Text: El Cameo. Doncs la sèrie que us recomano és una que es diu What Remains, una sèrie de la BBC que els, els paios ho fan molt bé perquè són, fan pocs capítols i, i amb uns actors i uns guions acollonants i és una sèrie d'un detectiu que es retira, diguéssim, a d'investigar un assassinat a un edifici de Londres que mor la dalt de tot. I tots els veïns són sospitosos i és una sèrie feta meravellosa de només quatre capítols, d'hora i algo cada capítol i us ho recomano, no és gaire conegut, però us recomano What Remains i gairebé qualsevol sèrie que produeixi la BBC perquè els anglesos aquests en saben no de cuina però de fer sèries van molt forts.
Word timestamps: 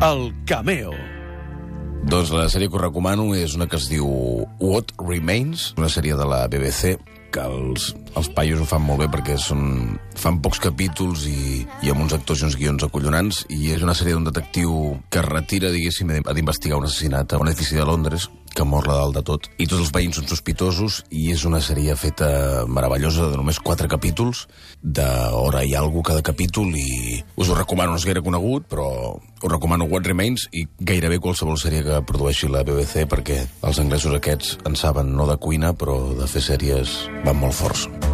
El 0.00 0.30
Cameo. 0.48 0.94
Doncs 2.08 2.30
la 2.32 2.46
sèrie 2.48 2.70
que 2.72 2.78
us 2.78 2.80
recomano 2.80 3.26
és 3.36 3.52
una 3.52 3.66
que 3.68 3.76
es 3.76 3.84
diu 3.90 4.06
What 4.56 4.94
Remains, 4.96 5.74
una 5.76 5.90
sèrie 5.92 6.16
de 6.16 6.24
la 6.24 6.38
BBC 6.48 6.94
que 7.34 7.44
els, 7.46 7.90
els 8.18 8.30
paios 8.36 8.60
ho 8.62 8.66
fan 8.68 8.84
molt 8.86 9.04
bé 9.04 9.08
perquè 9.12 9.38
són, 9.40 9.96
fan 10.18 10.40
pocs 10.44 10.60
capítols 10.62 11.26
i, 11.30 11.62
i 11.84 11.92
amb 11.92 12.04
uns 12.04 12.16
actors 12.16 12.42
i 12.42 12.48
uns 12.48 12.58
guions 12.58 12.84
acollonants 12.86 13.44
i 13.48 13.72
és 13.74 13.86
una 13.86 13.96
sèrie 13.96 14.16
d'un 14.16 14.28
detectiu 14.28 14.96
que 15.10 15.22
es 15.22 15.30
retira, 15.30 15.72
diguéssim, 15.74 16.12
a 16.20 16.36
d'investigar 16.36 16.80
un 16.80 16.88
assassinat 16.88 17.32
a 17.32 17.42
un 17.42 17.50
edifici 17.50 17.78
de 17.78 17.86
Londres 17.86 18.28
que 18.54 18.64
mor 18.64 18.86
la 18.86 18.96
dalt 18.98 19.14
de 19.14 19.22
tot. 19.26 19.46
I 19.58 19.66
tots 19.68 19.84
els 19.84 19.92
veïns 19.94 20.18
són 20.18 20.28
sospitosos 20.28 21.00
i 21.14 21.28
és 21.32 21.44
una 21.48 21.60
sèrie 21.62 21.94
feta 21.98 22.66
meravellosa 22.66 23.30
de 23.30 23.38
només 23.38 23.60
quatre 23.62 23.88
capítols, 23.90 24.46
d'hora 24.82 25.62
i 25.64 25.76
algo 25.78 26.02
cada 26.06 26.24
capítol 26.26 26.74
i 26.74 27.20
us 27.36 27.50
ho 27.50 27.58
recomano, 27.58 27.94
no 27.94 28.00
és 28.00 28.06
gaire 28.08 28.24
conegut, 28.26 28.66
però 28.70 28.88
us 29.40 29.52
recomano 29.52 29.86
What 29.88 30.08
Remains 30.08 30.48
i 30.52 30.66
gairebé 30.78 31.20
qualsevol 31.22 31.58
sèrie 31.60 31.84
que 31.86 32.02
produeixi 32.06 32.50
la 32.50 32.64
BBC 32.66 33.06
perquè 33.08 33.38
els 33.64 33.80
anglesos 33.80 34.16
aquests 34.16 34.58
en 34.68 34.76
saben 34.76 35.14
no 35.16 35.28
de 35.30 35.38
cuina 35.40 35.72
però 35.72 35.96
de 36.18 36.28
fer 36.28 36.42
sèries 36.44 36.98
van 37.24 37.36
molt 37.36 37.54
forts. 37.54 38.09